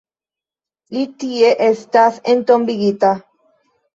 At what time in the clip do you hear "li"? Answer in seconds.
0.95-1.03